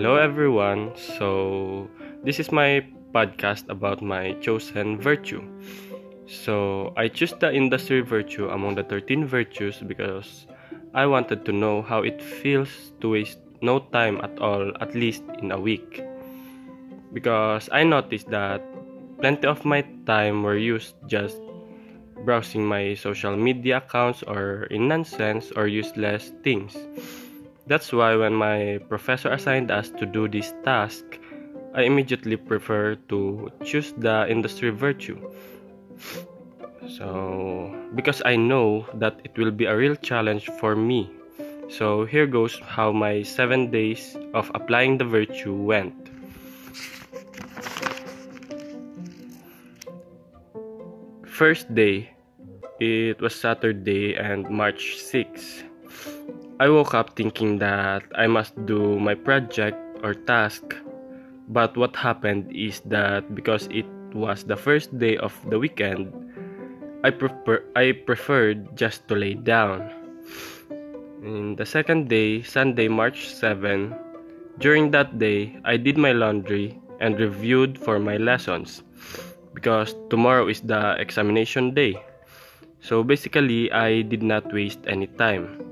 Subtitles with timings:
[0.00, 0.96] Hello, everyone.
[0.96, 1.84] So,
[2.24, 2.80] this is my
[3.12, 5.44] podcast about my chosen virtue.
[6.24, 10.46] So, I choose the industry virtue among the 13 virtues because
[10.94, 15.20] I wanted to know how it feels to waste no time at all, at least
[15.44, 16.00] in a week.
[17.12, 18.64] Because I noticed that
[19.20, 21.36] plenty of my time were used just
[22.24, 26.72] browsing my social media accounts or in nonsense or useless things.
[27.70, 31.04] That's why when my professor assigned us to do this task,
[31.72, 35.14] I immediately prefer to choose the industry virtue.
[36.88, 41.14] So, because I know that it will be a real challenge for me.
[41.70, 45.94] So, here goes how my 7 days of applying the virtue went.
[51.22, 52.10] First day,
[52.80, 55.69] it was Saturday and March 6.
[56.60, 60.76] I woke up thinking that I must do my project or task.
[61.48, 66.12] But what happened is that because it was the first day of the weekend,
[67.02, 69.88] I prefer I preferred just to lay down.
[71.24, 73.96] In the second day, Sunday, March 7,
[74.60, 78.84] during that day, I did my laundry and reviewed for my lessons
[79.56, 81.96] because tomorrow is the examination day.
[82.84, 85.69] So basically, I did not waste any time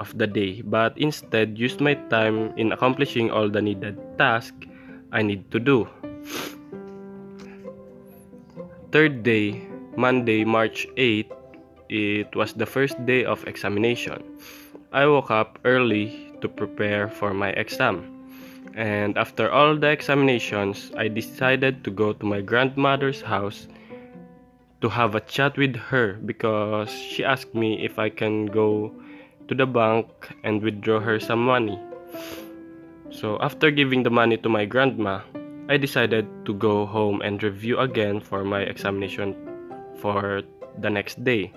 [0.00, 4.66] of the day, but instead used my time in accomplishing all the needed tasks
[5.12, 5.86] I need to do.
[8.90, 9.62] Third day,
[9.96, 11.30] Monday, March 8,
[11.90, 14.24] it was the first day of examination.
[14.92, 18.02] I woke up early to prepare for my exam.
[18.74, 23.68] And after all the examinations, I decided to go to my grandmother's house
[24.80, 28.92] to have a chat with her because she asked me if I can go
[29.50, 30.06] to the bank
[30.46, 31.74] and withdraw her some money.
[33.10, 35.26] So after giving the money to my grandma,
[35.68, 39.34] I decided to go home and review again for my examination
[39.98, 40.42] for
[40.78, 41.50] the next day.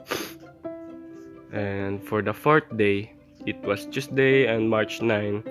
[1.53, 3.13] And for the fourth day,
[3.45, 5.46] it was Tuesday and March 9.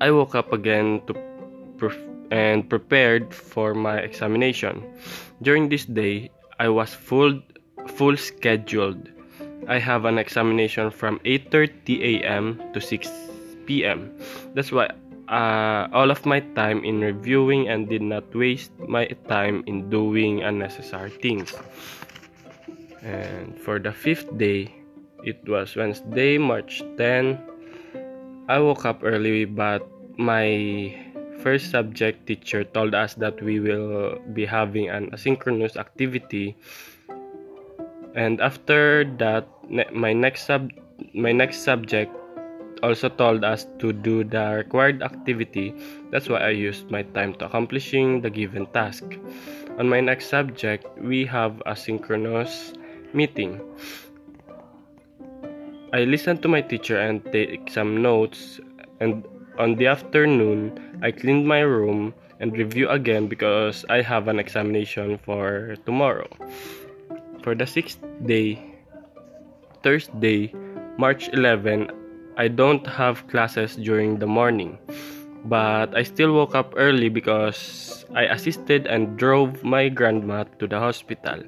[0.00, 1.18] I woke up again to
[2.30, 4.86] and prepared for my examination.
[5.42, 6.30] During this day,
[6.60, 7.42] I was full
[7.88, 9.10] full scheduled
[9.70, 12.58] I have an examination from 8:30 a.m.
[12.74, 13.06] to 6
[13.70, 14.10] p.m.
[14.50, 14.90] That's why
[15.30, 20.42] uh, all of my time in reviewing and did not waste my time in doing
[20.42, 21.54] unnecessary things.
[23.06, 24.74] And for the fifth day,
[25.22, 27.38] it was Wednesday, March 10.
[28.50, 29.86] I woke up early, but
[30.18, 30.98] my
[31.46, 36.58] first subject teacher told us that we will be having an asynchronous activity
[38.14, 39.46] and after that
[39.94, 40.70] my next sub
[41.14, 42.10] my next subject
[42.82, 45.74] also told us to do the required activity.
[46.10, 49.04] That's why i used my time to accomplishing the given task.
[49.78, 52.72] On my next subject we have a synchronous
[53.12, 53.60] meeting.
[55.92, 58.60] I listened to my teacher and take some notes
[59.00, 59.24] and
[59.58, 65.18] on the afternoon i cleaned my room and review again because i have an examination
[65.18, 66.28] for tomorrow
[67.42, 68.62] for the sixth day,
[69.82, 70.52] Thursday,
[70.98, 71.90] March 11,
[72.36, 74.78] I don't have classes during the morning,
[75.44, 80.78] but I still woke up early because I assisted and drove my grandma to the
[80.78, 81.42] hospital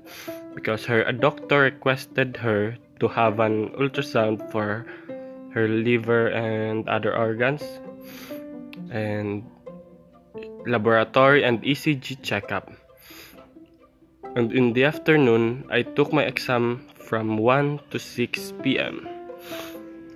[0.55, 4.87] because her doctor requested her to have an ultrasound for
[5.53, 7.63] her liver and other organs
[8.91, 9.45] and
[10.67, 12.71] laboratory and ECG checkup.
[14.35, 19.07] And in the afternoon, I took my exam from 1 to 6 p.m.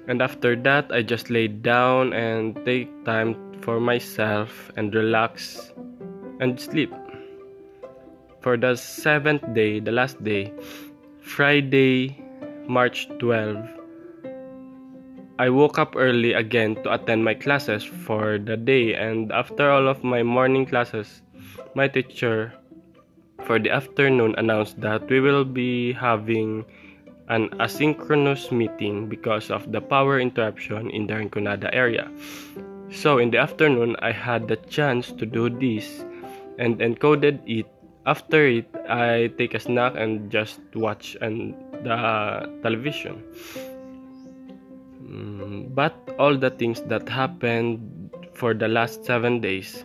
[0.09, 5.71] And after that, I just laid down and take time for myself and relax
[6.41, 6.93] and sleep.
[8.41, 10.53] For the seventh day, the last day,
[11.21, 12.17] Friday,
[12.69, 13.59] March 12,
[15.39, 19.89] I woke up early again to attend my classes for the day, and after all
[19.89, 21.21] of my morning classes,
[21.75, 22.55] my teacher
[23.47, 26.67] for the afternoon announced that we will be having
[27.29, 32.11] an asynchronous meeting because of the power interruption in the Rinconada area.
[32.91, 36.05] So in the afternoon, I had the chance to do this
[36.59, 37.67] and encoded it.
[38.07, 43.23] After it, I take a snack and just watch and the television.
[45.03, 49.85] Mm, but all the things that happened for the last seven days,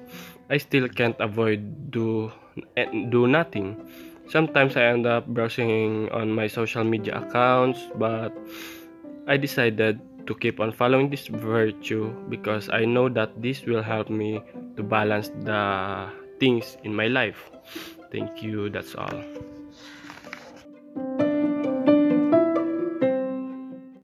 [0.52, 2.28] I still can't avoid do
[2.76, 3.80] eh, do nothing.
[4.28, 8.36] Sometimes I end up browsing on my social media accounts, but
[9.28, 14.12] I decided to keep on following this virtue because I know that this will help
[14.12, 14.44] me
[14.76, 17.50] to balance the things in my life.
[18.12, 18.70] Thank you.
[18.70, 19.24] That's all.